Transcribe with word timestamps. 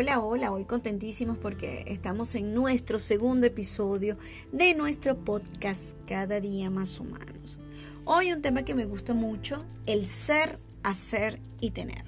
Hola, 0.00 0.20
hola, 0.20 0.52
hoy 0.52 0.64
contentísimos 0.64 1.38
porque 1.38 1.82
estamos 1.88 2.36
en 2.36 2.54
nuestro 2.54 3.00
segundo 3.00 3.48
episodio 3.48 4.16
de 4.52 4.72
nuestro 4.74 5.16
podcast 5.24 5.96
Cada 6.06 6.38
día 6.38 6.70
más 6.70 7.00
humanos. 7.00 7.58
Hoy 8.04 8.30
un 8.32 8.40
tema 8.40 8.62
que 8.62 8.76
me 8.76 8.84
gusta 8.84 9.12
mucho, 9.12 9.64
el 9.86 10.06
ser, 10.06 10.60
hacer 10.84 11.40
y 11.60 11.72
tener. 11.72 12.04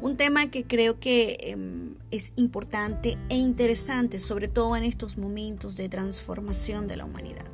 Un 0.00 0.16
tema 0.16 0.52
que 0.52 0.62
creo 0.62 1.00
que 1.00 1.38
em, 1.40 1.96
es 2.12 2.32
importante 2.36 3.18
e 3.28 3.34
interesante, 3.34 4.20
sobre 4.20 4.46
todo 4.46 4.76
en 4.76 4.84
estos 4.84 5.18
momentos 5.18 5.76
de 5.76 5.88
transformación 5.88 6.86
de 6.86 6.98
la 6.98 7.04
humanidad. 7.04 7.46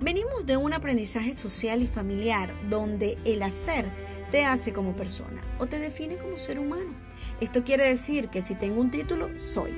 Venimos 0.00 0.46
de 0.46 0.56
un 0.56 0.72
aprendizaje 0.72 1.32
social 1.32 1.80
y 1.80 1.86
familiar 1.86 2.52
donde 2.68 3.18
el 3.24 3.42
hacer 3.44 3.88
te 4.32 4.44
hace 4.44 4.72
como 4.72 4.96
persona 4.96 5.40
o 5.60 5.66
te 5.68 5.78
define 5.78 6.16
como 6.16 6.36
ser 6.36 6.58
humano. 6.58 7.09
Esto 7.40 7.64
quiere 7.64 7.88
decir 7.88 8.28
que 8.28 8.42
si 8.42 8.54
tengo 8.54 8.80
un 8.80 8.90
título, 8.90 9.30
soy. 9.38 9.70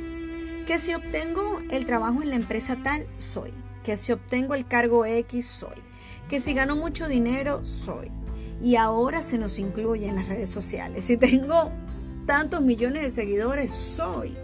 Que 0.67 0.79
si 0.79 0.95
obtengo 0.95 1.61
el 1.71 1.87
trabajo 1.87 2.21
en 2.23 2.31
la 2.31 2.37
empresa 2.37 2.77
tal, 2.83 3.07
soy. 3.19 3.53
Que 3.85 3.97
si 3.97 4.11
obtengo 4.11 4.55
el 4.55 4.67
cargo 4.67 5.07
X, 5.07 5.47
soy. 5.47 5.77
Que 6.29 6.41
si 6.41 6.55
gano 6.55 6.75
mucho 6.75 7.07
dinero, 7.07 7.65
soy. 7.65 8.11
Y 8.61 8.77
ahora 8.77 9.23
se 9.23 9.39
nos 9.39 9.61
incluye 9.61 10.09
en 10.09 10.17
las 10.17 10.29
redes 10.29 10.51
sociales. 10.51 11.05
Si 11.05 11.17
tengo 11.17 11.71
tantos 12.27 12.63
millones 12.63 13.03
de 13.03 13.11
seguidores, 13.11 13.71
soy. 13.71 14.37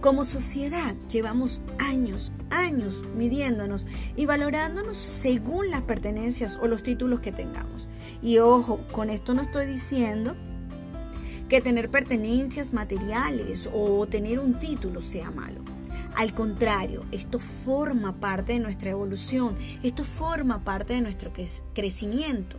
Como 0.00 0.22
sociedad 0.22 0.94
llevamos 1.10 1.62
años, 1.78 2.30
años 2.50 3.02
midiéndonos 3.16 3.86
y 4.14 4.26
valorándonos 4.26 4.96
según 4.96 5.70
las 5.70 5.82
pertenencias 5.82 6.60
o 6.62 6.68
los 6.68 6.84
títulos 6.84 7.20
que 7.20 7.32
tengamos. 7.32 7.88
Y 8.22 8.38
ojo, 8.38 8.78
con 8.92 9.10
esto 9.10 9.34
no 9.34 9.42
estoy 9.42 9.66
diciendo 9.66 10.36
que 11.48 11.60
tener 11.60 11.90
pertenencias 11.90 12.72
materiales 12.72 13.68
o 13.72 14.06
tener 14.06 14.38
un 14.38 14.58
título 14.58 15.02
sea 15.02 15.30
malo. 15.30 15.62
Al 16.16 16.32
contrario, 16.32 17.04
esto 17.12 17.38
forma 17.38 18.18
parte 18.20 18.54
de 18.54 18.58
nuestra 18.58 18.90
evolución, 18.90 19.56
esto 19.82 20.02
forma 20.02 20.64
parte 20.64 20.94
de 20.94 21.02
nuestro 21.02 21.30
crecimiento. 21.74 22.56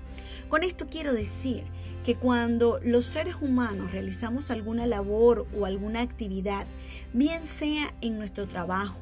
Con 0.47 0.63
esto 0.63 0.88
quiero 0.89 1.11
decir 1.11 1.63
que 2.05 2.15
cuando 2.15 2.80
los 2.83 3.05
seres 3.05 3.35
humanos 3.41 3.91
realizamos 3.91 4.52
alguna 4.52 4.85
labor 4.85 5.47
o 5.58 5.65
alguna 5.65 6.02
actividad, 6.02 6.67
bien 7.13 7.45
sea 7.45 7.93
en 8.02 8.17
nuestro 8.17 8.47
trabajo, 8.47 9.02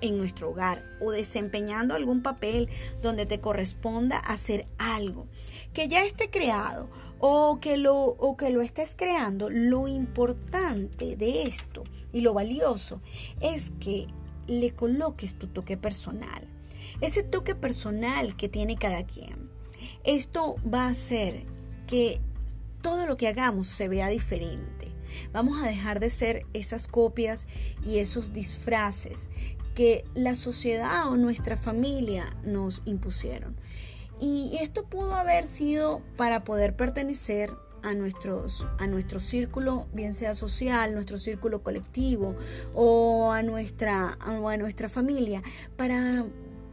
en 0.00 0.18
nuestro 0.18 0.50
hogar 0.50 0.82
o 1.00 1.10
desempeñando 1.10 1.94
algún 1.94 2.22
papel 2.22 2.68
donde 3.02 3.26
te 3.26 3.40
corresponda 3.40 4.18
hacer 4.18 4.66
algo 4.78 5.26
que 5.72 5.88
ya 5.88 6.04
esté 6.04 6.30
creado 6.30 6.88
o 7.18 7.58
que 7.60 7.76
lo, 7.76 7.96
o 7.96 8.36
que 8.36 8.50
lo 8.50 8.62
estés 8.62 8.94
creando, 8.96 9.50
lo 9.50 9.88
importante 9.88 11.16
de 11.16 11.42
esto 11.42 11.84
y 12.12 12.20
lo 12.20 12.34
valioso 12.34 13.00
es 13.40 13.72
que 13.80 14.06
le 14.46 14.72
coloques 14.74 15.34
tu 15.34 15.46
toque 15.48 15.76
personal. 15.76 16.46
Ese 17.00 17.22
toque 17.22 17.54
personal 17.54 18.36
que 18.36 18.48
tiene 18.48 18.76
cada 18.76 19.04
quien. 19.04 19.50
Esto 20.04 20.56
va 20.72 20.84
a 20.84 20.90
hacer 20.90 21.44
que 21.86 22.20
todo 22.82 23.06
lo 23.06 23.16
que 23.16 23.28
hagamos 23.28 23.66
se 23.66 23.88
vea 23.88 24.08
diferente. 24.08 24.92
Vamos 25.32 25.62
a 25.62 25.66
dejar 25.66 26.00
de 26.00 26.10
ser 26.10 26.46
esas 26.52 26.86
copias 26.88 27.46
y 27.84 27.98
esos 27.98 28.32
disfraces 28.32 29.30
que 29.74 30.04
la 30.14 30.34
sociedad 30.34 31.08
o 31.08 31.16
nuestra 31.16 31.56
familia 31.56 32.24
nos 32.44 32.82
impusieron. 32.86 33.56
Y 34.20 34.58
esto 34.60 34.84
pudo 34.84 35.14
haber 35.14 35.46
sido 35.46 36.02
para 36.16 36.44
poder 36.44 36.76
pertenecer 36.76 37.52
a, 37.82 37.94
nuestros, 37.94 38.66
a 38.78 38.86
nuestro 38.86 39.20
círculo, 39.20 39.86
bien 39.92 40.14
sea 40.14 40.34
social, 40.34 40.94
nuestro 40.94 41.18
círculo 41.18 41.62
colectivo 41.62 42.34
o 42.74 43.32
a 43.32 43.42
nuestra, 43.42 44.18
o 44.40 44.48
a 44.48 44.56
nuestra 44.56 44.88
familia, 44.88 45.42
para 45.76 46.24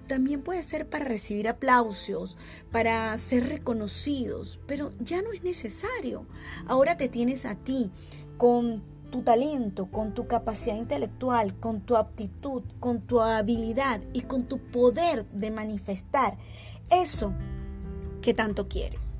también 0.07 0.41
puede 0.41 0.63
ser 0.63 0.89
para 0.89 1.05
recibir 1.05 1.47
aplausos, 1.47 2.37
para 2.71 3.17
ser 3.17 3.47
reconocidos, 3.47 4.59
pero 4.67 4.91
ya 4.99 5.21
no 5.21 5.31
es 5.31 5.43
necesario. 5.43 6.25
Ahora 6.67 6.97
te 6.97 7.07
tienes 7.07 7.45
a 7.45 7.55
ti 7.55 7.89
con 8.37 8.83
tu 9.11 9.21
talento, 9.21 9.85
con 9.85 10.13
tu 10.13 10.27
capacidad 10.27 10.75
intelectual, 10.75 11.57
con 11.59 11.81
tu 11.81 11.95
aptitud, 11.95 12.63
con 12.79 13.01
tu 13.01 13.21
habilidad 13.21 14.01
y 14.11 14.21
con 14.21 14.45
tu 14.45 14.57
poder 14.57 15.25
de 15.27 15.51
manifestar 15.51 16.37
eso 16.89 17.33
que 18.21 18.33
tanto 18.33 18.67
quieres. 18.67 19.17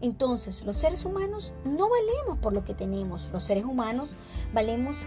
Entonces, 0.00 0.62
los 0.64 0.76
seres 0.76 1.04
humanos 1.04 1.54
no 1.64 1.88
valemos 1.88 2.38
por 2.38 2.52
lo 2.52 2.64
que 2.64 2.74
tenemos. 2.74 3.30
Los 3.32 3.44
seres 3.44 3.64
humanos 3.64 4.16
valemos 4.52 4.98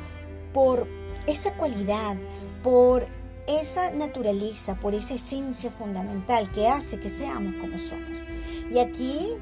por 0.53 0.87
esa 1.27 1.55
cualidad, 1.57 2.15
por 2.63 3.07
esa 3.47 3.91
naturaleza, 3.91 4.75
por 4.79 4.95
esa 4.95 5.15
esencia 5.15 5.69
fundamental 5.69 6.49
que 6.51 6.67
hace 6.67 6.99
que 6.99 7.09
seamos 7.09 7.55
como 7.55 7.77
somos. 7.77 8.19
Y 8.71 8.79
aquí, 8.79 9.35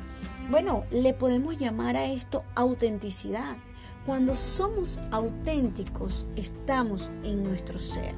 bueno, 0.50 0.86
le 0.92 1.14
podemos 1.14 1.58
llamar 1.58 1.98
a 1.98 2.06
esto 2.06 2.44
autenticidad. 2.56 3.58
Cuando 4.06 4.36
somos 4.36 5.00
auténticos, 5.12 6.28
estamos 6.36 7.12
en 7.24 7.44
nuestro 7.44 7.80
ser. 7.80 8.16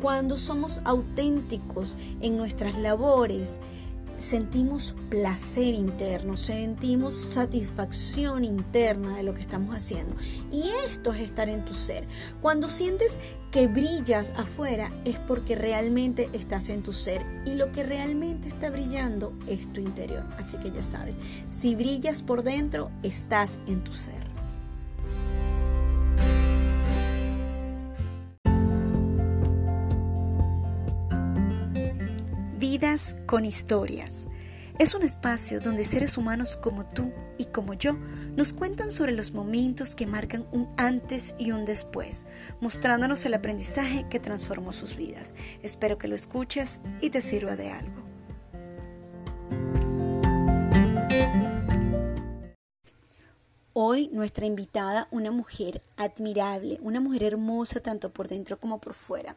Cuando 0.00 0.36
somos 0.36 0.80
auténticos 0.84 1.96
en 2.20 2.36
nuestras 2.36 2.76
labores, 2.78 3.60
sentimos 4.18 4.94
placer 5.10 5.74
interno, 5.74 6.36
sentimos 6.36 7.14
satisfacción 7.14 8.44
interna 8.44 9.16
de 9.16 9.22
lo 9.22 9.34
que 9.34 9.40
estamos 9.40 9.74
haciendo. 9.74 10.14
Y 10.52 10.70
esto 10.86 11.12
es 11.12 11.20
estar 11.20 11.48
en 11.48 11.64
tu 11.64 11.74
ser. 11.74 12.06
Cuando 12.40 12.68
sientes 12.68 13.18
que 13.50 13.66
brillas 13.66 14.32
afuera 14.36 14.90
es 15.04 15.16
porque 15.16 15.56
realmente 15.56 16.28
estás 16.32 16.68
en 16.68 16.82
tu 16.82 16.92
ser 16.92 17.22
y 17.46 17.54
lo 17.54 17.72
que 17.72 17.82
realmente 17.82 18.48
está 18.48 18.70
brillando 18.70 19.32
es 19.46 19.72
tu 19.72 19.80
interior. 19.80 20.24
Así 20.38 20.58
que 20.58 20.70
ya 20.70 20.82
sabes, 20.82 21.18
si 21.46 21.74
brillas 21.74 22.22
por 22.22 22.42
dentro, 22.42 22.90
estás 23.02 23.60
en 23.66 23.82
tu 23.84 23.94
ser. 23.94 24.23
Con 33.26 33.44
historias. 33.44 34.28
Es 34.78 34.94
un 34.94 35.02
espacio 35.02 35.58
donde 35.58 35.84
seres 35.84 36.16
humanos 36.16 36.56
como 36.56 36.86
tú 36.86 37.12
y 37.38 37.46
como 37.46 37.74
yo 37.74 37.94
nos 38.36 38.52
cuentan 38.52 38.92
sobre 38.92 39.10
los 39.10 39.32
momentos 39.32 39.96
que 39.96 40.06
marcan 40.06 40.44
un 40.52 40.68
antes 40.76 41.34
y 41.36 41.50
un 41.50 41.64
después, 41.64 42.24
mostrándonos 42.60 43.26
el 43.26 43.34
aprendizaje 43.34 44.06
que 44.08 44.20
transformó 44.20 44.72
sus 44.72 44.96
vidas. 44.96 45.34
Espero 45.64 45.98
que 45.98 46.06
lo 46.06 46.14
escuches 46.14 46.80
y 47.00 47.10
te 47.10 47.20
sirva 47.20 47.56
de 47.56 47.72
algo. 47.72 48.03
Hoy 53.76 54.08
nuestra 54.12 54.46
invitada, 54.46 55.08
una 55.10 55.32
mujer 55.32 55.82
admirable, 55.96 56.78
una 56.80 57.00
mujer 57.00 57.24
hermosa 57.24 57.80
tanto 57.80 58.12
por 58.12 58.28
dentro 58.28 58.60
como 58.60 58.80
por 58.80 58.94
fuera, 58.94 59.36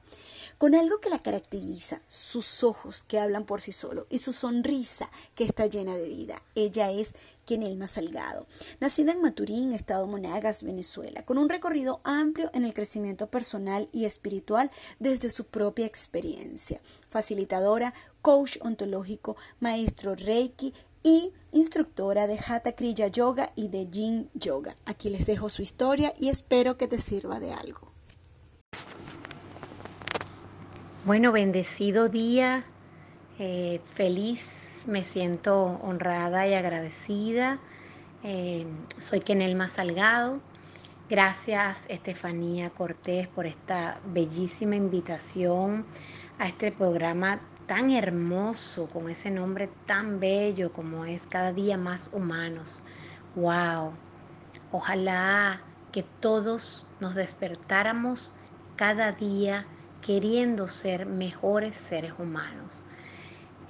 con 0.59 0.75
algo 0.75 0.99
que 0.99 1.09
la 1.09 1.17
caracteriza, 1.17 2.03
sus 2.07 2.63
ojos 2.63 3.03
que 3.03 3.17
hablan 3.17 3.47
por 3.47 3.61
sí 3.61 3.71
solo 3.71 4.05
y 4.11 4.19
su 4.19 4.33
sonrisa 4.33 5.09
que 5.33 5.43
está 5.43 5.65
llena 5.65 5.95
de 5.95 6.07
vida. 6.07 6.43
Ella 6.53 6.91
es 6.91 7.15
Kenelma 7.47 7.87
Salgado, 7.87 8.45
nacida 8.79 9.13
en 9.13 9.21
Maturín, 9.21 9.73
estado 9.73 10.05
Monagas, 10.05 10.61
Venezuela, 10.61 11.25
con 11.25 11.39
un 11.39 11.49
recorrido 11.49 11.99
amplio 12.03 12.51
en 12.53 12.63
el 12.63 12.75
crecimiento 12.75 13.25
personal 13.31 13.89
y 13.91 14.05
espiritual 14.05 14.69
desde 14.99 15.31
su 15.31 15.45
propia 15.45 15.87
experiencia. 15.87 16.79
Facilitadora, 17.07 17.95
coach 18.21 18.57
ontológico, 18.61 19.35
maestro 19.61 20.13
Reiki, 20.13 20.73
y 21.07 21.31
instructora 21.53 22.27
de 22.27 22.37
Hatha 22.37 22.73
Kriya 22.73 23.07
Yoga 23.07 23.53
y 23.55 23.69
de 23.69 23.89
Yin 23.89 24.29
Yoga. 24.33 24.75
Aquí 24.85 25.09
les 25.09 25.25
dejo 25.25 25.47
su 25.47 25.61
historia 25.61 26.13
y 26.19 26.27
espero 26.27 26.75
que 26.75 26.89
te 26.89 26.97
sirva 26.97 27.39
de 27.39 27.53
algo. 27.53 27.93
Bueno, 31.05 31.31
bendecido 31.31 32.09
día, 32.09 32.65
eh, 33.39 33.79
feliz, 33.93 34.83
me 34.85 35.05
siento 35.05 35.79
honrada 35.81 36.45
y 36.45 36.55
agradecida. 36.55 37.59
Eh, 38.25 38.67
soy 38.99 39.21
Kenelma 39.21 39.69
Salgado. 39.69 40.41
Gracias 41.09 41.85
Estefanía 41.87 42.69
Cortés 42.69 43.29
por 43.29 43.45
esta 43.45 44.01
bellísima 44.07 44.75
invitación 44.75 45.85
a 46.37 46.49
este 46.49 46.73
programa 46.73 47.39
tan 47.67 47.91
hermoso, 47.91 48.89
con 48.89 49.09
ese 49.09 49.31
nombre 49.31 49.69
tan 49.85 50.19
bello 50.19 50.73
como 50.73 51.05
es 51.05 51.27
cada 51.27 51.53
día 51.53 51.77
más 51.77 52.09
humanos. 52.13 52.83
¡Wow! 53.35 53.99
Ojalá 54.71 55.63
que 55.91 56.03
todos 56.03 56.87
nos 56.99 57.15
despertáramos 57.15 58.33
cada 58.77 59.11
día 59.13 59.67
queriendo 60.01 60.67
ser 60.69 61.05
mejores 61.07 61.75
seres 61.77 62.13
humanos. 62.19 62.85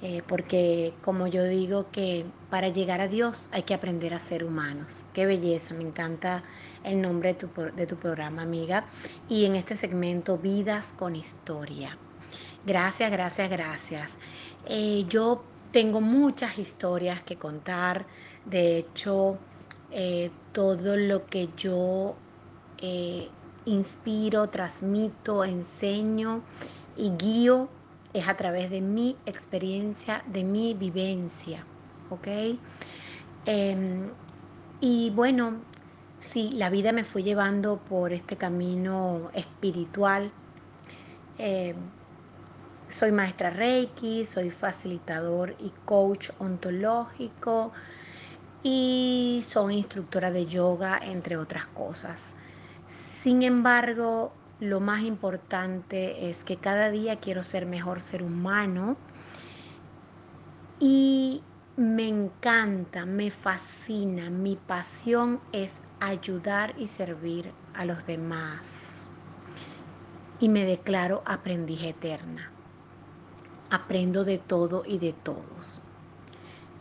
eh, 0.00 0.22
porque 0.26 0.94
como 1.02 1.26
yo 1.28 1.44
digo 1.44 1.90
que 1.90 2.32
para 2.50 2.68
llegar 2.68 3.00
a 3.00 3.08
Dios 3.08 3.48
hay 3.52 3.64
que 3.64 3.74
aprender 3.74 4.14
a 4.14 4.20
ser 4.20 4.44
humanos. 4.44 5.06
Qué 5.14 5.26
belleza, 5.26 5.74
me 5.74 5.84
encanta 5.84 6.44
el 6.84 7.02
nombre 7.02 7.34
de 7.34 7.34
tu, 7.36 7.48
de 7.76 7.86
tu 7.86 7.96
programa, 7.96 8.42
amiga. 8.42 8.86
Y 9.28 9.44
en 9.46 9.56
este 9.56 9.76
segmento, 9.76 10.38
Vidas 10.38 10.94
con 10.96 11.16
Historia. 11.16 11.98
Gracias, 12.68 13.10
gracias, 13.10 13.48
gracias. 13.48 14.12
Eh, 14.66 15.06
yo 15.08 15.42
tengo 15.72 16.02
muchas 16.02 16.58
historias 16.58 17.22
que 17.22 17.36
contar. 17.36 18.04
De 18.44 18.76
hecho, 18.76 19.38
eh, 19.90 20.30
todo 20.52 20.94
lo 20.94 21.24
que 21.24 21.48
yo 21.56 22.14
inspiro, 23.64 24.50
transmito, 24.50 25.46
enseño 25.46 26.42
y 26.94 27.08
guío 27.16 27.70
es 28.12 28.28
a 28.28 28.36
través 28.36 28.68
de 28.70 28.82
mi 28.82 29.16
experiencia, 29.24 30.22
de 30.26 30.44
mi 30.44 30.74
vivencia, 30.74 31.64
¿ok? 32.10 32.28
Em, 33.46 34.10
y 34.82 35.08
bueno, 35.08 35.62
sí, 36.20 36.50
la 36.52 36.68
vida 36.68 36.92
me 36.92 37.04
fue 37.04 37.22
llevando 37.22 37.78
por 37.78 38.12
este 38.12 38.36
camino 38.36 39.30
espiritual. 39.32 40.30
Em, 41.38 41.76
soy 42.88 43.12
maestra 43.12 43.50
Reiki, 43.50 44.24
soy 44.24 44.50
facilitador 44.50 45.54
y 45.58 45.70
coach 45.84 46.30
ontológico 46.38 47.72
y 48.62 49.44
soy 49.46 49.76
instructora 49.76 50.30
de 50.30 50.46
yoga, 50.46 50.98
entre 51.02 51.36
otras 51.36 51.66
cosas. 51.66 52.34
Sin 52.88 53.42
embargo, 53.42 54.32
lo 54.60 54.80
más 54.80 55.02
importante 55.02 56.30
es 56.30 56.44
que 56.44 56.56
cada 56.56 56.90
día 56.90 57.16
quiero 57.16 57.42
ser 57.42 57.66
mejor 57.66 58.00
ser 58.00 58.22
humano 58.22 58.96
y 60.80 61.42
me 61.76 62.08
encanta, 62.08 63.04
me 63.04 63.30
fascina, 63.30 64.30
mi 64.30 64.56
pasión 64.56 65.40
es 65.52 65.82
ayudar 66.00 66.74
y 66.78 66.86
servir 66.86 67.52
a 67.74 67.84
los 67.84 68.06
demás. 68.06 69.08
Y 70.40 70.48
me 70.48 70.64
declaro 70.64 71.22
aprendiz 71.26 71.82
eterna. 71.82 72.52
Aprendo 73.70 74.24
de 74.24 74.38
todo 74.38 74.84
y 74.86 74.98
de 74.98 75.12
todos. 75.12 75.80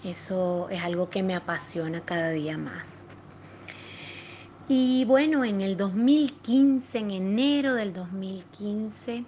Eso 0.04 0.70
es 0.70 0.84
algo 0.84 1.10
que 1.10 1.24
me 1.24 1.36
apasiona 1.36 2.02
cada 2.02 2.30
día 2.30 2.58
más. 2.58 3.08
Y 4.70 5.06
bueno, 5.06 5.44
en 5.46 5.62
el 5.62 5.78
2015, 5.78 7.00
en 7.00 7.12
enero 7.12 7.74
del 7.74 7.94
2015, 7.94 9.24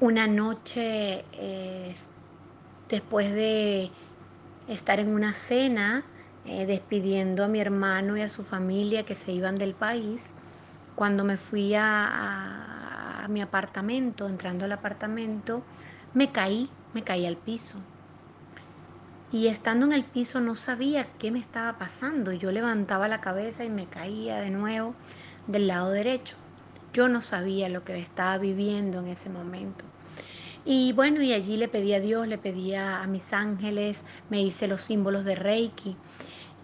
una 0.00 0.26
noche 0.26 1.24
eh, 1.32 1.94
después 2.88 3.32
de 3.32 3.90
estar 4.66 4.98
en 4.98 5.14
una 5.14 5.34
cena, 5.34 6.04
eh, 6.46 6.64
despidiendo 6.64 7.44
a 7.44 7.48
mi 7.48 7.60
hermano 7.60 8.16
y 8.16 8.22
a 8.22 8.28
su 8.30 8.44
familia 8.44 9.04
que 9.04 9.14
se 9.14 9.32
iban 9.32 9.58
del 9.58 9.74
país, 9.74 10.32
cuando 10.94 11.22
me 11.22 11.36
fui 11.36 11.74
a, 11.74 12.06
a 12.06 12.79
mi 13.28 13.42
apartamento, 13.42 14.26
entrando 14.26 14.64
al 14.64 14.72
apartamento, 14.72 15.62
me 16.14 16.32
caí, 16.32 16.68
me 16.94 17.02
caí 17.02 17.26
al 17.26 17.36
piso. 17.36 17.78
Y 19.32 19.46
estando 19.46 19.86
en 19.86 19.92
el 19.92 20.04
piso 20.04 20.40
no 20.40 20.56
sabía 20.56 21.06
qué 21.18 21.30
me 21.30 21.38
estaba 21.38 21.78
pasando. 21.78 22.32
Yo 22.32 22.50
levantaba 22.50 23.06
la 23.06 23.20
cabeza 23.20 23.64
y 23.64 23.70
me 23.70 23.86
caía 23.86 24.40
de 24.40 24.50
nuevo 24.50 24.94
del 25.46 25.68
lado 25.68 25.90
derecho. 25.90 26.36
Yo 26.92 27.08
no 27.08 27.20
sabía 27.20 27.68
lo 27.68 27.84
que 27.84 27.98
estaba 27.98 28.38
viviendo 28.38 28.98
en 28.98 29.06
ese 29.06 29.30
momento. 29.30 29.84
Y 30.64 30.92
bueno, 30.92 31.22
y 31.22 31.32
allí 31.32 31.56
le 31.56 31.68
pedí 31.68 31.94
a 31.94 32.00
Dios, 32.00 32.26
le 32.26 32.38
pedí 32.38 32.74
a 32.74 33.06
mis 33.06 33.32
ángeles, 33.32 34.04
me 34.28 34.42
hice 34.42 34.66
los 34.66 34.82
símbolos 34.82 35.24
de 35.24 35.36
Reiki. 35.36 35.96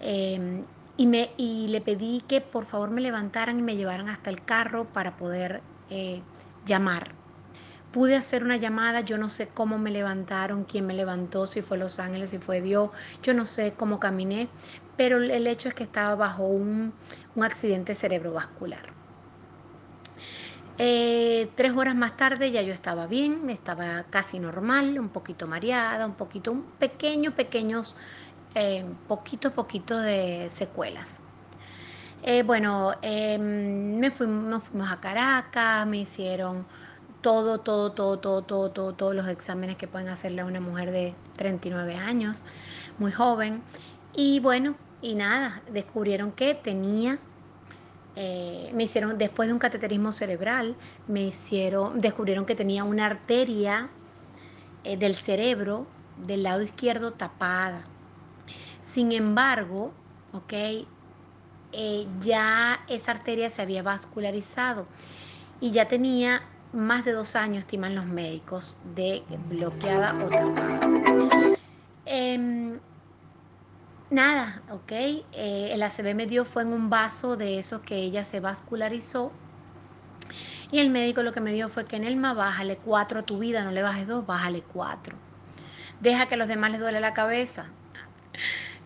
Em, 0.00 0.62
y, 0.96 1.06
me, 1.06 1.30
y 1.36 1.68
le 1.68 1.80
pedí 1.80 2.22
que 2.26 2.40
por 2.40 2.64
favor 2.64 2.90
me 2.90 3.00
levantaran 3.00 3.58
y 3.58 3.62
me 3.62 3.76
llevaran 3.76 4.08
hasta 4.08 4.30
el 4.30 4.44
carro 4.44 4.86
para 4.86 5.16
poder 5.16 5.62
eh, 5.90 6.20
llamar 6.66 7.16
pude 7.96 8.14
hacer 8.14 8.44
una 8.44 8.58
llamada, 8.58 9.00
yo 9.00 9.16
no 9.16 9.30
sé 9.30 9.48
cómo 9.48 9.78
me 9.78 9.90
levantaron, 9.90 10.64
quién 10.64 10.86
me 10.86 10.92
levantó, 10.92 11.46
si 11.46 11.62
fue 11.62 11.78
Los 11.78 11.98
Ángeles, 11.98 12.28
si 12.28 12.36
fue 12.36 12.60
Dios, 12.60 12.90
yo 13.22 13.32
no 13.32 13.46
sé 13.46 13.72
cómo 13.74 13.98
caminé, 13.98 14.48
pero 14.98 15.16
el 15.16 15.46
hecho 15.46 15.70
es 15.70 15.74
que 15.74 15.84
estaba 15.84 16.14
bajo 16.14 16.44
un, 16.44 16.92
accidente 17.40 17.94
cerebrovascular. 17.94 18.92
Eh, 20.76 21.48
tres 21.54 21.72
horas 21.74 21.94
más 21.94 22.18
tarde 22.18 22.50
ya 22.50 22.60
yo 22.60 22.74
estaba 22.74 23.06
bien, 23.06 23.48
estaba 23.48 24.04
casi 24.10 24.40
normal, 24.40 24.98
un 24.98 25.08
poquito 25.08 25.46
mareada, 25.46 26.04
un 26.04 26.16
poquito, 26.16 26.52
un 26.52 26.64
pequeño, 26.78 27.34
pequeños, 27.34 27.96
eh, 28.54 28.84
poquito, 29.08 29.52
poquito 29.52 29.98
de 29.98 30.48
secuelas. 30.50 31.22
Eh, 32.28 32.42
bueno, 32.42 32.92
em, 33.02 33.98
me 34.00 34.08
nos 34.08 34.64
fuimos 34.64 34.90
a 34.90 34.98
Caracas, 35.00 35.86
me 35.86 35.98
hicieron 35.98 36.66
todo, 37.20 37.60
todo, 37.60 37.92
todo, 37.92 38.18
todo, 38.18 38.42
todo, 38.42 38.70
todo, 38.72 38.94
todos 38.94 39.14
los 39.14 39.28
exámenes 39.28 39.76
que 39.76 39.86
pueden 39.86 40.08
hacerle 40.08 40.40
a 40.40 40.44
una 40.44 40.58
mujer 40.58 40.90
de 40.90 41.14
39 41.36 41.94
años, 41.94 42.42
muy 42.98 43.12
joven. 43.12 43.62
Y 44.12 44.40
bueno, 44.40 44.74
y 45.02 45.14
nada, 45.14 45.62
descubrieron 45.70 46.32
que 46.32 46.56
tenía, 46.56 47.20
eh, 48.16 48.72
me 48.74 48.82
hicieron, 48.82 49.18
después 49.18 49.46
de 49.48 49.52
un 49.52 49.60
cateterismo 49.60 50.10
cerebral, 50.10 50.74
me 51.06 51.22
hicieron, 51.22 52.00
descubrieron 52.00 52.44
que 52.44 52.56
tenía 52.56 52.82
una 52.82 53.06
arteria 53.06 53.88
eh, 54.82 54.96
del 54.96 55.14
cerebro 55.14 55.86
del 56.26 56.42
lado 56.42 56.62
izquierdo 56.62 57.12
tapada. 57.12 57.84
Sin 58.82 59.12
embargo, 59.12 59.92
ok, 60.32 60.54
eh, 61.78 62.06
ya 62.20 62.80
esa 62.88 63.10
arteria 63.10 63.50
se 63.50 63.60
había 63.60 63.82
vascularizado 63.82 64.86
y 65.60 65.72
ya 65.72 65.88
tenía 65.88 66.42
más 66.72 67.04
de 67.04 67.12
dos 67.12 67.36
años, 67.36 67.58
estiman 67.58 67.94
los 67.94 68.06
médicos, 68.06 68.78
de 68.94 69.22
bloqueada 69.50 70.14
o 70.24 70.28
tapada. 70.28 70.80
Em, 72.06 72.78
nada, 74.08 74.62
ok. 74.70 74.90
Eh, 74.92 75.70
el 75.72 75.82
ACV 75.82 76.14
me 76.14 76.26
dio 76.26 76.46
fue 76.46 76.62
en 76.62 76.68
un 76.68 76.88
vaso 76.88 77.36
de 77.36 77.58
esos 77.58 77.82
que 77.82 77.96
ella 77.96 78.24
se 78.24 78.40
vascularizó. 78.40 79.32
Y 80.70 80.78
el 80.78 80.88
médico 80.88 81.22
lo 81.22 81.34
que 81.34 81.40
me 81.40 81.52
dio 81.52 81.68
fue 81.68 81.84
que 81.84 81.96
en 81.96 82.04
el 82.04 82.16
más 82.16 82.34
bájale 82.34 82.78
cuatro 82.78 83.20
a 83.20 83.22
tu 83.22 83.38
vida, 83.38 83.62
no 83.62 83.70
le 83.70 83.82
bajes 83.82 84.06
dos, 84.06 84.24
bájale 84.24 84.62
cuatro. 84.62 85.16
Deja 86.00 86.26
que 86.26 86.34
a 86.34 86.38
los 86.38 86.48
demás 86.48 86.70
les 86.70 86.80
duele 86.80 87.00
la 87.00 87.12
cabeza. 87.12 87.66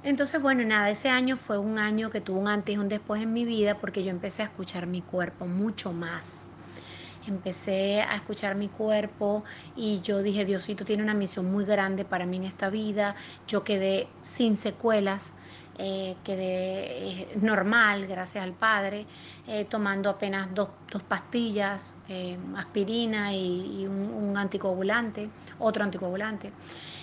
Entonces, 0.02 0.41
bueno, 0.41 0.64
nada, 0.64 0.90
ese 0.90 1.09
año 1.11 1.37
fue 1.37 1.59
un 1.59 1.78
año 1.78 2.11
que 2.11 2.21
tuvo 2.21 2.40
un 2.40 2.49
antes 2.49 2.75
y 2.75 2.78
un 2.78 2.88
después 2.88 3.23
en 3.23 3.33
mi 3.33 3.45
vida 3.45 3.78
porque 3.78 4.02
yo 4.04 4.11
empecé 4.11 4.42
a 4.42 4.47
escuchar 4.47 4.87
mi 4.87 5.02
cuerpo 5.02 5.47
mucho 5.47 5.92
más 5.92 6.49
empecé 7.26 8.02
a 8.02 8.16
escuchar 8.16 8.54
mi 8.54 8.69
cuerpo 8.69 9.45
y 9.75 10.00
yo 10.00 10.23
dije, 10.23 10.45
Diosito 10.45 10.85
tiene 10.85 11.02
una 11.02 11.14
misión 11.14 11.50
muy 11.50 11.64
grande 11.64 12.04
para 12.04 12.26
mí 12.26 12.37
en 12.38 12.45
esta 12.45 12.71
vida. 12.71 13.16
Yo 13.47 13.64
quedé 13.64 14.19
sin 14.23 14.57
secuelas, 14.57 15.37
eh, 15.83 16.17
quedé 16.23 17.23
eh, 17.23 17.29
normal, 17.41 18.07
gracias 18.07 18.45
al 18.45 18.53
Padre, 18.53 19.07
eh, 19.47 19.65
tomando 19.65 20.11
apenas 20.11 20.55
dos, 20.55 20.69
pastillas, 21.09 21.95
aspirina 22.55 23.35
y, 23.35 23.87
un, 23.87 24.13
un 24.13 24.37
anticoagulante, 24.37 25.31
otro 25.59 25.83
anticoagulante. 25.83 26.53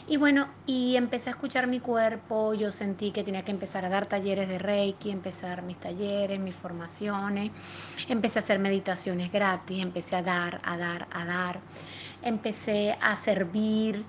Y 0.08 0.18
bueno, 0.18 0.48
y 0.68 0.96
empecé 0.96 1.32
a 1.32 1.34
escuchar 1.34 1.66
mi 1.66 1.80
cuerpo, 1.80 2.54
yo 2.54 2.70
sentí 2.70 3.10
que 3.10 3.24
tenía 3.24 3.44
que 3.44 3.50
empezar 3.50 3.84
a 3.84 3.90
dar 3.90 4.06
talleres 4.06 4.48
de 4.48 4.60
Reiki, 4.60 5.10
empezar 5.10 5.64
mis 5.64 5.80
talleres, 5.80 6.40
mis 6.40 6.56
formaciones, 6.56 7.52
empecé 8.08 8.38
a 8.38 8.42
hacer 8.44 8.60
meditaciones 8.60 9.32
gratis, 9.32 9.82
empecé 9.82 10.18
a 10.18 10.22
dar, 10.22 10.62
a 10.64 10.78
dar, 10.78 11.08
a 11.12 11.26
dar, 11.26 11.62
empecé 12.22 12.96
a 13.02 13.16
servir. 13.16 14.06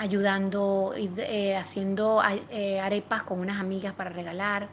Ayudando, 0.00 0.94
eh, 0.96 1.54
haciendo 1.54 2.22
eh, 2.48 2.80
arepas 2.80 3.22
con 3.22 3.38
unas 3.38 3.60
amigas 3.60 3.92
para 3.92 4.08
regalar. 4.08 4.70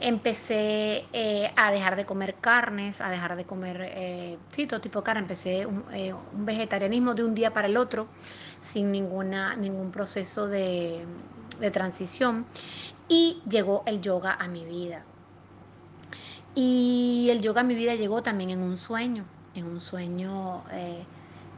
Empecé 0.00 1.04
eh, 1.12 1.52
a 1.54 1.70
dejar 1.70 1.94
de 1.94 2.04
comer 2.04 2.34
carnes, 2.40 3.00
a 3.00 3.08
dejar 3.08 3.36
de 3.36 3.44
comer, 3.44 4.36
sí, 4.50 4.66
todo 4.66 4.80
tipo 4.80 4.98
de 4.98 5.04
carne. 5.04 5.20
Empecé 5.20 5.64
un, 5.64 5.84
vegetarianismo 6.44 7.14
de 7.14 7.22
un 7.22 7.36
día 7.36 7.54
para 7.54 7.68
el 7.68 7.76
otro, 7.76 8.08
sin 8.58 8.90
ninguna, 8.90 9.54
ningún 9.54 9.92
proceso 9.92 10.48
de, 10.48 11.04
de 11.60 11.70
transición. 11.70 12.44
Y 13.08 13.42
llegó 13.48 13.84
el 13.86 14.00
yoga 14.00 14.36
a 14.40 14.48
mi 14.48 14.64
vida. 14.64 15.04
Y 16.56 17.28
el 17.30 17.42
yoga 17.42 17.60
a 17.60 17.64
mi 17.64 17.76
vida 17.76 17.94
llegó 17.94 18.24
también 18.24 18.50
en 18.50 18.60
un 18.60 18.76
sueño, 18.76 19.24
en 19.54 19.66
un 19.66 19.80
sueño 19.80 20.64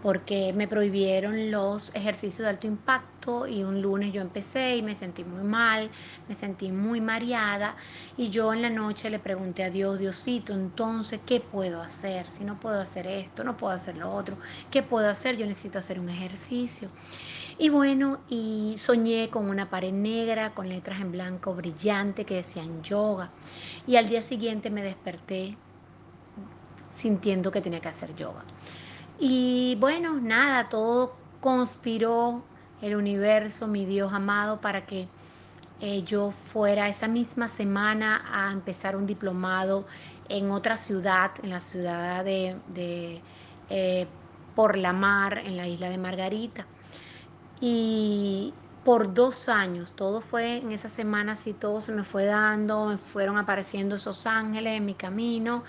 porque 0.06 0.52
me 0.52 0.68
prohibieron 0.68 1.50
los 1.50 1.92
ejercicios 1.92 2.44
de 2.44 2.50
alto 2.50 2.68
impacto 2.68 3.48
y 3.48 3.64
un 3.64 3.82
lunes 3.82 4.12
yo 4.12 4.22
empecé 4.22 4.76
y 4.76 4.82
me 4.82 4.94
sentí 4.94 5.25
muy 5.25 5.42
mal, 5.42 5.90
me 6.28 6.36
sentí 6.36 6.70
muy 6.70 7.00
mareada 7.00 7.75
y 8.16 8.30
yo 8.30 8.54
en 8.54 8.62
la 8.62 8.70
noche 8.70 9.10
le 9.10 9.18
pregunté 9.18 9.64
a 9.64 9.70
Dios, 9.70 9.98
Diosito, 9.98 10.52
entonces, 10.52 11.18
¿qué 11.26 11.40
puedo 11.40 11.82
hacer? 11.82 12.30
Si 12.30 12.44
no 12.44 12.60
puedo 12.60 12.80
hacer 12.80 13.08
esto, 13.08 13.42
no 13.42 13.56
puedo 13.56 13.72
hacer 13.72 13.96
lo 13.96 14.14
otro, 14.14 14.38
¿qué 14.70 14.84
puedo 14.84 15.10
hacer? 15.10 15.36
Yo 15.38 15.44
necesito 15.44 15.80
hacer 15.80 15.98
un 15.98 16.08
ejercicio. 16.08 16.88
Y 17.58 17.68
bueno, 17.70 18.20
y 18.28 18.75
soñé 18.78 19.28
con 19.28 19.50
una 19.50 19.70
pared 19.70 19.92
negra 19.92 20.54
con 20.54 20.68
letras 20.68 21.00
en 21.00 21.10
blanco 21.10 21.52
brillante 21.52 22.25
que 22.25 22.36
decían 22.36 22.80
yoga. 22.84 23.32
Y 23.88 23.96
al 23.96 24.08
día 24.08 24.22
siguiente 24.22 24.70
me 24.70 24.84
desperté 24.84 25.56
sintiendo 26.94 27.50
que 27.50 27.60
tenía 27.60 27.80
que 27.80 27.88
hacer 27.88 28.14
yoga. 28.14 28.44
Y 29.18 29.76
bueno, 29.80 30.20
nada, 30.20 30.68
todo 30.68 31.16
conspiró 31.40 32.42
el 32.82 32.96
universo, 32.96 33.66
mi 33.66 33.87
Dios 33.87 34.12
amado, 34.12 34.61
para 34.61 34.85
que 34.85 35.08
eh, 35.80 36.02
yo 36.04 36.30
fuera 36.30 36.88
esa 36.88 37.08
misma 37.08 37.49
semana 37.49 38.25
a 38.32 38.52
empezar 38.52 38.96
un 38.96 39.06
diplomado 39.06 39.87
en 40.28 40.50
otra 40.50 40.76
ciudad, 40.76 41.32
en 41.42 41.50
la 41.50 41.61
ciudad 41.61 42.25
de, 42.25 43.23
eh, 43.70 44.06
Por 44.54 44.76
la 44.76 44.92
Mar, 44.92 45.38
en 45.38 45.56
la 45.56 45.68
isla 45.68 45.88
de 45.90 45.99
Margarita. 45.99 46.66
Y 47.61 48.54
por 48.85 49.14
dos 49.14 49.49
años, 49.49 49.92
todo 49.96 50.20
fue 50.20 50.58
en 50.58 50.73
esa 50.73 50.88
semana, 50.88 51.32
así 51.32 51.52
todo 51.54 51.80
se 51.80 51.92
me 51.92 52.04
fue 52.04 52.25
dando, 52.26 52.87
me 52.87 52.99
fueron 52.99 53.38
apareciendo 53.38 53.96
esos 53.96 54.26
ángeles 54.26 54.76
en 54.76 54.87
mi 54.87 54.94
camino 54.94 55.64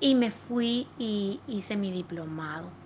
y 0.00 0.14
me 0.14 0.30
fui 0.30 0.88
y 0.98 1.40
hice 1.46 1.76
mi 1.76 1.90
diplomado. 1.90 2.79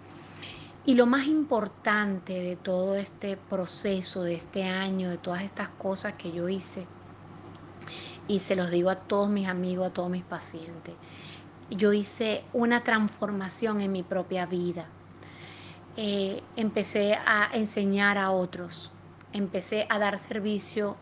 Y 0.86 0.94
lo 0.96 1.06
más 1.06 1.26
importante 1.26 2.34
de 2.34 2.56
todo 2.56 2.94
este 2.94 3.38
proceso, 3.38 4.22
de 4.22 4.34
este 4.34 4.64
año, 4.64 5.08
de 5.08 5.16
todas 5.16 5.42
estas 5.42 5.70
cosas 5.70 6.12
que 6.14 6.30
yo 6.30 6.48
hice, 6.50 6.86
y 8.28 8.40
se 8.40 8.54
los 8.54 8.70
digo 8.70 8.90
a 8.90 8.96
todos 8.96 9.30
mis 9.30 9.48
amigos, 9.48 9.86
a 9.86 9.92
todos 9.92 10.10
mis 10.10 10.24
pacientes, 10.24 10.94
yo 11.70 11.94
hice 11.94 12.44
una 12.52 12.82
transformación 12.82 13.80
en 13.80 13.92
mi 13.92 14.02
propia 14.02 14.44
vida. 14.44 14.86
Eh, 15.96 16.42
empecé 16.56 17.14
a 17.14 17.48
enseñar 17.54 18.18
a 18.18 18.30
otros, 18.30 18.92
empecé 19.32 19.86
a 19.88 19.98
dar 19.98 20.18
servicio 20.18 20.96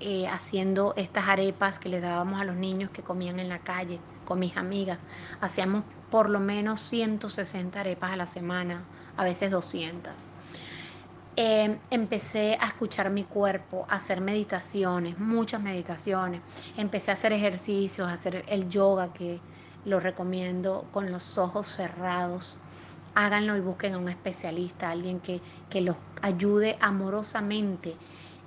eh, 0.00 0.28
haciendo 0.28 0.94
estas 0.96 1.26
arepas 1.26 1.80
que 1.80 1.88
le 1.88 2.00
dábamos 2.00 2.40
a 2.40 2.44
los 2.44 2.54
niños 2.54 2.90
que 2.90 3.02
comían 3.02 3.40
en 3.40 3.48
la 3.48 3.58
calle 3.58 3.98
con 4.24 4.38
mis 4.38 4.56
amigas. 4.56 5.00
Hacíamos 5.40 5.82
por 6.10 6.30
lo 6.30 6.40
menos 6.40 6.80
160 6.80 7.80
arepas 7.80 8.12
a 8.12 8.16
la 8.16 8.26
semana, 8.26 8.82
a 9.16 9.24
veces 9.24 9.50
200. 9.50 10.12
Eh, 11.36 11.78
empecé 11.90 12.58
a 12.60 12.66
escuchar 12.66 13.10
mi 13.10 13.22
cuerpo, 13.22 13.86
a 13.88 13.94
hacer 13.94 14.20
meditaciones, 14.20 15.20
muchas 15.20 15.62
meditaciones. 15.62 16.40
Empecé 16.76 17.12
a 17.12 17.14
hacer 17.14 17.32
ejercicios, 17.32 18.08
a 18.08 18.14
hacer 18.14 18.44
el 18.48 18.68
yoga, 18.68 19.12
que 19.12 19.38
lo 19.84 20.00
recomiendo 20.00 20.86
con 20.92 21.12
los 21.12 21.38
ojos 21.38 21.68
cerrados. 21.68 22.56
Háganlo 23.14 23.56
y 23.56 23.60
busquen 23.60 23.94
a 23.94 23.98
un 23.98 24.08
especialista, 24.08 24.90
alguien 24.90 25.20
que, 25.20 25.40
que 25.70 25.80
los 25.80 25.96
ayude 26.22 26.76
amorosamente 26.80 27.94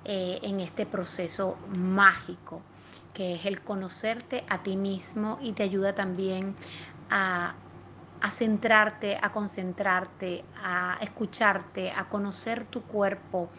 eh, 0.03 0.39
en 0.41 0.59
este 0.59 0.85
proceso 0.85 1.57
mágico, 1.77 2.61
que 3.13 3.35
es 3.35 3.45
el 3.45 3.61
conocerte 3.61 4.43
a 4.49 4.63
ti 4.63 4.75
mismo 4.75 5.37
y 5.41 5.51
te 5.53 5.63
ayuda 5.63 5.93
también 5.93 6.55
a, 7.11 7.53
centrarte, 8.31 9.17
a 9.21 9.31
concentrarte, 9.31 10.43
a 10.63 10.97
escucharte, 11.01 11.91
a 11.91 12.07
conocer 12.07 12.63
tu 12.63 12.81
cuerpo 12.81 13.49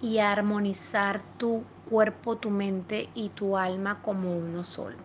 y 0.00 0.18
a 0.18 0.32
armonizar 0.32 1.20
tu 1.36 1.64
cuerpo, 1.90 2.36
tu 2.36 2.50
mente 2.50 3.08
y 3.14 3.30
tu 3.30 3.56
alma 3.56 4.00
como 4.00 4.36
uno 4.36 4.62
solo. 4.62 4.96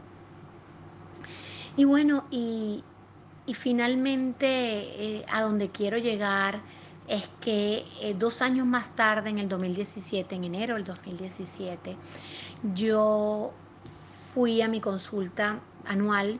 Y 1.75 1.85
bueno, 1.85 2.25
y, 2.31 2.83
y 3.45 3.53
finalmente 3.53 4.47
eh, 4.47 5.25
a 5.29 5.41
donde 5.41 5.69
quiero 5.69 5.97
llegar 5.97 6.61
es 7.07 7.29
que 7.39 7.85
eh, 8.01 8.15
dos 8.17 8.41
años 8.41 8.65
más 8.65 8.95
tarde, 8.95 9.29
en 9.29 9.39
el 9.39 9.47
2017, 9.47 10.35
en 10.35 10.43
enero 10.43 10.75
del 10.75 10.83
2017, 10.83 11.95
yo 12.73 13.53
fui 14.33 14.61
a 14.61 14.67
mi 14.67 14.81
consulta 14.81 15.59
anual 15.85 16.39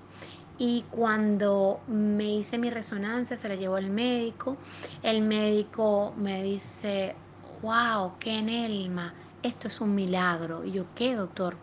y 0.60 0.84
cuando 0.90 1.82
me 1.88 2.26
hice 2.26 2.58
mi 2.58 2.70
resonancia, 2.70 3.38
se 3.38 3.48
la 3.48 3.56
llevó 3.56 3.76
al 3.76 3.90
médico, 3.90 4.58
el 5.04 5.22
médico 5.22 6.14
me 6.18 6.42
dice, 6.42 7.16
wow, 7.62 8.14
qué 8.20 8.40
enelma, 8.40 9.14
esto 9.44 9.68
es 9.68 9.82
un 9.82 9.94
milagro. 9.94 10.64
Y 10.66 10.72
yo, 10.72 10.86
¿qué, 10.96 11.16
doctor? 11.16 11.58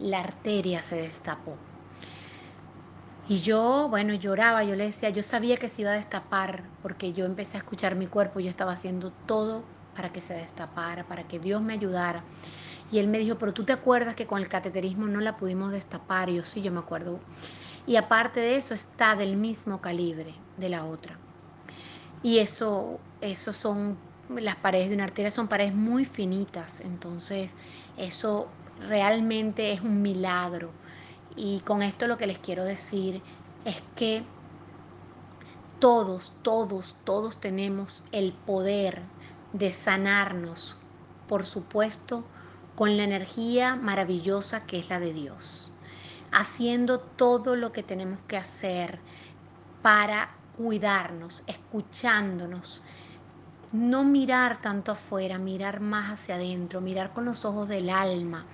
La 0.00 0.20
arteria 0.20 0.82
se 0.82 0.96
destapó. 0.96 1.56
Y 3.28 3.38
yo, 3.38 3.86
bueno, 3.88 4.14
lloraba, 4.14 4.64
yo 4.64 4.74
le 4.74 4.86
decía, 4.86 5.10
yo 5.10 5.22
sabía 5.22 5.56
que 5.56 5.68
se 5.68 5.82
iba 5.82 5.92
a 5.92 5.94
destapar, 5.94 6.64
porque 6.82 7.12
yo 7.12 7.24
empecé 7.24 7.56
a 7.56 7.60
escuchar 7.60 7.94
mi 7.94 8.08
cuerpo, 8.08 8.40
yo 8.40 8.50
estaba 8.50 8.72
haciendo 8.72 9.12
todo 9.26 9.62
para 9.94 10.12
que 10.12 10.20
se 10.20 10.34
destapara, 10.34 11.04
para 11.04 11.28
que 11.28 11.38
Dios 11.38 11.62
me 11.62 11.74
ayudara. 11.74 12.24
Y 12.90 12.98
él 12.98 13.06
me 13.06 13.18
dijo, 13.18 13.38
pero 13.38 13.54
tú 13.54 13.64
te 13.64 13.72
acuerdas 13.72 14.16
que 14.16 14.26
con 14.26 14.40
el 14.40 14.48
cateterismo 14.48 15.06
no 15.06 15.20
la 15.20 15.36
pudimos 15.36 15.70
destapar. 15.72 16.28
Y 16.28 16.34
yo 16.34 16.42
sí, 16.42 16.60
yo 16.60 16.72
me 16.72 16.80
acuerdo 16.80 17.20
y 17.86 17.96
aparte 17.96 18.40
de 18.40 18.56
eso 18.56 18.74
está 18.74 19.16
del 19.16 19.36
mismo 19.36 19.80
calibre 19.80 20.34
de 20.56 20.68
la 20.68 20.84
otra. 20.84 21.18
Y 22.22 22.38
eso, 22.38 23.00
eso 23.20 23.52
son, 23.52 23.98
las 24.28 24.56
paredes 24.56 24.88
de 24.88 24.94
una 24.94 25.04
arteria 25.04 25.30
son 25.30 25.48
paredes 25.48 25.74
muy 25.74 26.04
finitas, 26.04 26.80
entonces 26.80 27.54
eso 27.96 28.48
realmente 28.88 29.72
es 29.72 29.80
un 29.80 30.00
milagro. 30.02 30.70
Y 31.34 31.60
con 31.60 31.82
esto 31.82 32.06
lo 32.06 32.18
que 32.18 32.26
les 32.26 32.38
quiero 32.38 32.64
decir 32.64 33.22
es 33.64 33.82
que 33.96 34.22
todos, 35.80 36.32
todos, 36.42 36.96
todos 37.04 37.40
tenemos 37.40 38.04
el 38.12 38.32
poder 38.32 39.02
de 39.52 39.72
sanarnos, 39.72 40.78
por 41.26 41.44
supuesto, 41.44 42.24
con 42.76 42.96
la 42.96 43.02
energía 43.02 43.74
maravillosa 43.74 44.64
que 44.66 44.78
es 44.78 44.88
la 44.88 45.00
de 45.00 45.12
Dios 45.12 45.71
haciendo 46.32 46.98
todo 47.00 47.56
lo 47.56 47.72
que 47.72 47.82
tenemos 47.82 48.18
que 48.26 48.36
hacer 48.36 48.98
para 49.82 50.30
cuidarnos, 50.56 51.42
escuchándonos, 51.46 52.82
no 53.72 54.04
mirar 54.04 54.60
tanto 54.60 54.92
afuera, 54.92 55.38
mirar 55.38 55.80
más 55.80 56.10
hacia 56.10 56.34
adentro, 56.34 56.80
mirar 56.80 57.12
con 57.12 57.24
los 57.24 57.44
ojos 57.44 57.68
del 57.68 57.88
alma, 57.90 58.44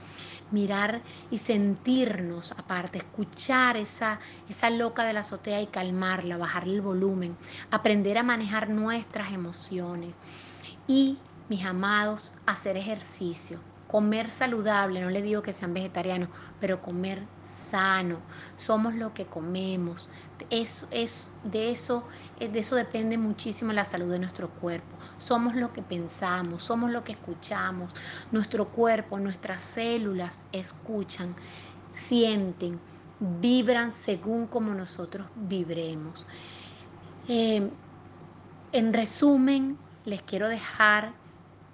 mirar 0.51 1.03
y 1.31 1.39
sentirnos 1.39 2.53
aparte, 2.53 2.99
escuchar 2.99 3.77
esa, 3.77 4.21
esa 4.49 4.71
loca 4.71 5.05
de 5.05 5.13
la 5.13 5.21
azotea 5.21 5.61
y 5.61 5.67
calmarla, 5.67 6.37
bajarle 6.37 6.75
el 6.75 6.81
volumen, 6.81 7.37
aprender 7.71 8.19
a 8.19 8.23
manejar 8.23 8.71
nuestras 8.71 9.33
emociones. 9.33 10.15
Y, 10.87 11.19
mis 11.49 11.65
amados, 11.65 12.33
hacer 12.47 12.77
ejercicio, 12.77 13.59
comer 13.89 14.31
saludable, 14.31 15.01
no 15.01 15.11
le 15.11 15.23
digo 15.23 15.43
que 15.43 15.53
sean 15.53 15.75
vegetarianos, 15.75 16.29
pero 16.61 16.81
comer 16.81 17.23
sano, 17.71 18.19
somos 18.57 18.95
lo 18.95 19.13
que 19.15 19.27
comemos. 19.27 20.11
Es, 20.51 20.87
es, 20.91 21.27
de, 21.45 21.71
eso, 21.71 22.05
de 22.39 22.59
eso 22.59 22.77
depende 22.77 23.19
muchísimo 23.19 23.73
la 23.73 23.85
salud 23.85 24.11
de 24.11 24.19
nuestro 24.19 24.49
cuerpo. 24.49 24.97
Somos 25.19 25.57
lo 25.57 25.73
que 25.73 25.83
pensamos, 25.83 26.63
somos 26.63 26.91
lo 26.91 27.03
que 27.03 27.13
escuchamos. 27.13 27.95
Nuestro 28.31 28.69
cuerpo, 28.69 29.19
nuestras 29.19 29.63
células 29.63 30.39
escuchan, 30.53 31.35
sienten, 31.95 32.79
vibran 33.19 33.93
según 33.93 34.47
como 34.47 34.75
nosotros 34.75 35.27
vibremos. 35.35 36.27
Eh, 37.27 37.69
en 38.73 38.93
resumen, 38.93 39.79
les 40.05 40.23
quiero 40.23 40.49
dejar 40.49 41.13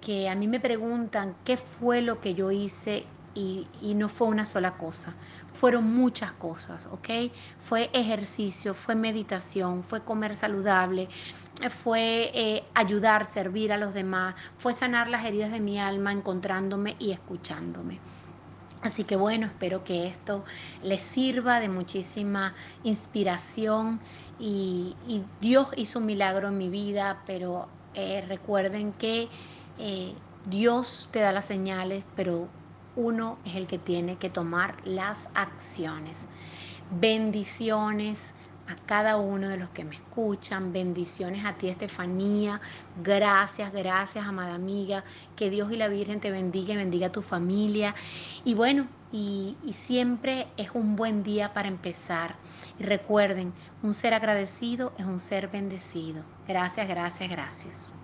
que 0.05 0.29
a 0.29 0.35
mí 0.35 0.47
me 0.47 0.59
preguntan 0.59 1.35
qué 1.43 1.57
fue 1.57 2.03
lo 2.03 2.21
que 2.21 2.35
yo 2.35 2.51
hice 2.51 3.05
y, 3.33 3.67
no 3.95 4.07
fue 4.07 4.27
una 4.27 4.45
sola 4.45 4.77
cosa, 4.77 5.15
fueron 5.47 5.83
muchas 5.83 6.31
cosas, 6.31 6.87
¿ok? 6.91 7.31
Fue 7.57 7.89
ejercicio, 7.91 8.75
fue 8.75 8.93
meditación, 8.93 9.83
fue 9.83 10.03
comer 10.03 10.35
saludable, 10.35 11.09
fue 11.83 12.31
eh, 12.35 12.63
ayudar, 12.75 13.25
servir 13.25 13.73
a 13.73 13.77
los 13.77 13.95
demás, 13.95 14.35
fue 14.57 14.75
sanar 14.75 15.09
las 15.09 15.25
heridas 15.25 15.51
de 15.51 15.59
mi 15.59 15.79
alma 15.79 16.11
encontrándome 16.11 16.95
y 16.99 17.11
escuchándome. 17.11 17.99
Así 18.83 19.03
que 19.03 19.15
bueno, 19.15 19.47
espero 19.47 19.83
que 19.83 20.05
esto 20.05 20.45
les 20.83 21.01
sirva 21.01 21.59
de 21.59 21.67
muchísima 21.67 22.53
inspiración 22.83 23.99
y, 24.39 24.95
Dios 25.41 25.69
hizo 25.75 25.97
un 25.97 26.05
milagro 26.05 26.49
en 26.49 26.59
mi 26.59 26.69
vida, 26.69 27.23
pero 27.25 27.67
eh, 27.95 28.23
recuerden 28.27 28.93
que 28.93 29.29
eh, 29.77 30.13
Dios 30.45 31.09
te 31.11 31.19
da 31.19 31.31
las 31.31 31.45
señales, 31.45 32.03
pero 32.15 32.47
uno 32.95 33.37
es 33.45 33.55
el 33.55 33.67
que 33.67 33.77
tiene 33.77 34.17
que 34.17 34.29
tomar 34.29 34.75
las 34.85 35.29
acciones. 35.33 36.27
Bendiciones, 36.91 38.33
a 38.67 38.75
cada 38.85 39.17
uno 39.17 39.49
de 39.49 39.57
los 39.57 39.69
que 39.69 39.83
me 39.83 39.95
escuchan. 39.95 40.73
Bendiciones 40.73 41.45
a 41.45 41.53
ti, 41.53 41.69
Estefanía. 41.69 42.61
Gracias, 43.03 43.71
gracias, 43.71 44.25
amada 44.25 44.55
amiga. 44.55 45.03
Que 45.35 45.49
Dios 45.49 45.71
y 45.71 45.77
la 45.77 45.87
Virgen 45.87 46.19
te 46.19 46.31
bendiga 46.31 46.73
y 46.73 46.77
bendiga 46.77 47.07
a 47.07 47.11
tu 47.11 47.21
familia. 47.21 47.95
Y 48.43 48.53
bueno, 48.53 48.87
y, 49.11 49.55
y 49.63 49.73
siempre 49.73 50.47
es 50.57 50.71
un 50.73 50.95
buen 50.95 51.23
día 51.23 51.53
para 51.53 51.67
empezar. 51.67 52.35
Y 52.79 52.83
recuerden, 52.83 53.53
un 53.83 53.93
ser 53.93 54.13
agradecido 54.13 54.93
es 54.97 55.05
un 55.05 55.19
ser 55.19 55.47
bendecido. 55.47 56.23
Gracias, 56.47 56.87
gracias, 56.87 57.29
gracias. 57.29 57.93